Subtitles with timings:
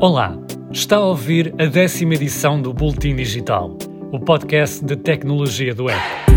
[0.00, 0.38] Olá,
[0.70, 3.76] está a ouvir a décima edição do Boletim Digital,
[4.12, 6.34] o podcast de tecnologia do Apple.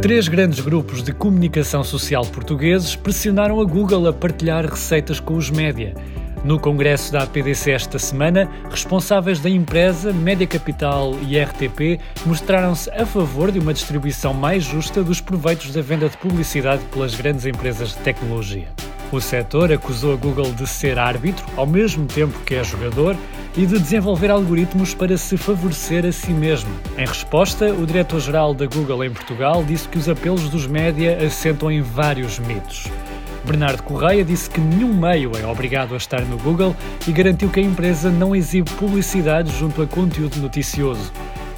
[0.00, 5.50] Três grandes grupos de comunicação social portugueses pressionaram a Google a partilhar receitas com os
[5.50, 5.94] média.
[6.44, 13.04] No congresso da APDC esta semana, responsáveis da empresa, Média Capital e RTP mostraram-se a
[13.04, 17.88] favor de uma distribuição mais justa dos proveitos da venda de publicidade pelas grandes empresas
[17.88, 18.68] de tecnologia.
[19.12, 23.16] O setor acusou a Google de ser árbitro, ao mesmo tempo que é jogador,
[23.56, 26.70] e de desenvolver algoritmos para se favorecer a si mesmo.
[26.98, 31.70] Em resposta, o diretor-geral da Google em Portugal disse que os apelos dos média assentam
[31.70, 32.90] em vários mitos.
[33.44, 36.74] Bernardo Correia disse que nenhum meio é obrigado a estar no Google
[37.06, 41.12] e garantiu que a empresa não exibe publicidade junto a conteúdo noticioso.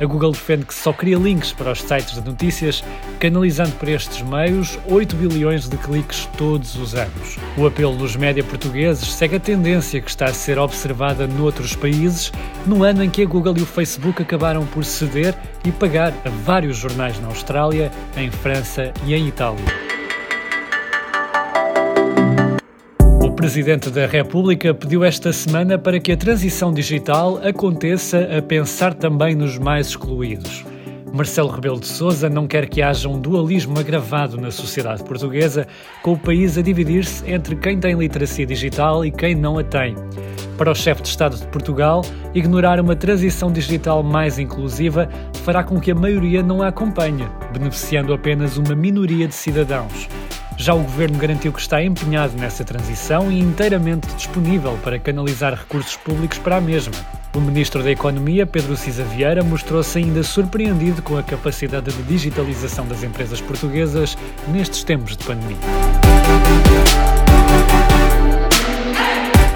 [0.00, 2.82] A Google defende que só cria links para os sites de notícias,
[3.18, 7.36] canalizando para estes meios 8 bilhões de cliques todos os anos.
[7.58, 12.32] O apelo dos média portugueses segue a tendência que está a ser observada noutros países,
[12.66, 15.34] no ano em que a Google e o Facebook acabaram por ceder
[15.66, 19.99] e pagar a vários jornais na Austrália, em França e em Itália.
[23.40, 29.34] Presidente da República pediu esta semana para que a transição digital aconteça a pensar também
[29.34, 30.62] nos mais excluídos.
[31.10, 35.66] Marcelo Rebelo de Sousa não quer que haja um dualismo agravado na sociedade portuguesa,
[36.02, 39.96] com o país a dividir-se entre quem tem literacia digital e quem não a tem.
[40.58, 42.02] Para o chefe de Estado de Portugal,
[42.34, 45.08] ignorar uma transição digital mais inclusiva
[45.44, 50.10] fará com que a maioria não a acompanhe, beneficiando apenas uma minoria de cidadãos.
[50.60, 55.96] Já o governo garantiu que está empenhado nessa transição e inteiramente disponível para canalizar recursos
[55.96, 56.92] públicos para a mesma.
[57.34, 62.86] O ministro da Economia, Pedro Cisa Vieira, mostrou-se ainda surpreendido com a capacidade de digitalização
[62.86, 65.56] das empresas portuguesas nestes tempos de pandemia.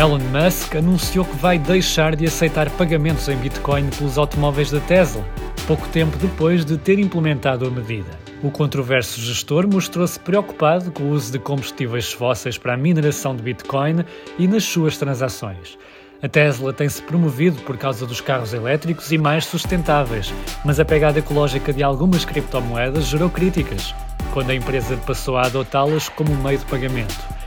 [0.00, 5.22] Elon Musk anunciou que vai deixar de aceitar pagamentos em Bitcoin pelos automóveis da Tesla,
[5.66, 8.10] pouco tempo depois de ter implementado a medida.
[8.42, 13.42] O controverso gestor mostrou-se preocupado com o uso de combustíveis fósseis para a mineração de
[13.42, 14.04] Bitcoin
[14.38, 15.78] e nas suas transações.
[16.22, 20.32] A Tesla tem-se promovido por causa dos carros elétricos e mais sustentáveis,
[20.64, 23.94] mas a pegada ecológica de algumas criptomoedas gerou críticas,
[24.32, 27.43] quando a empresa passou a adotá-las como meio de pagamento.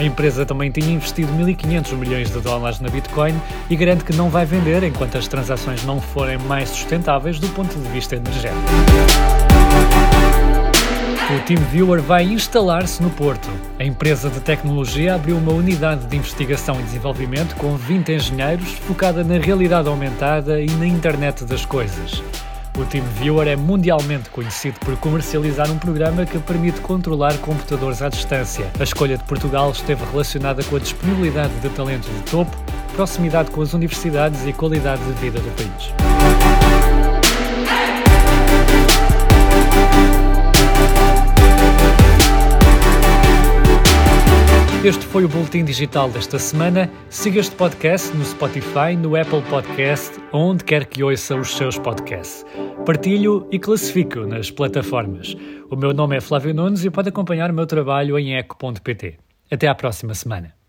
[0.00, 3.38] A empresa também tinha investido 1.500 milhões de dólares na Bitcoin
[3.68, 7.78] e garante que não vai vender enquanto as transações não forem mais sustentáveis do ponto
[7.78, 8.58] de vista energético.
[11.36, 13.50] O TeamViewer vai instalar-se no Porto.
[13.78, 19.22] A empresa de tecnologia abriu uma unidade de investigação e desenvolvimento com 20 engenheiros focada
[19.22, 22.22] na realidade aumentada e na internet das coisas.
[22.80, 28.70] O TeamViewer é mundialmente conhecido por comercializar um programa que permite controlar computadores à distância.
[28.80, 32.56] A escolha de Portugal esteve relacionada com a disponibilidade de talento de topo,
[32.96, 36.19] proximidade com as universidades e qualidade de vida do país.
[44.82, 46.90] Este foi o Boletim Digital desta semana.
[47.10, 52.46] Siga este podcast no Spotify, no Apple Podcast, onde quer que ouça os seus podcasts.
[52.86, 55.36] Partilhe-o e classifique-o nas plataformas.
[55.70, 59.18] O meu nome é Flávio Nunes e pode acompanhar o meu trabalho em eco.pt.
[59.50, 60.54] Até à próxima semana.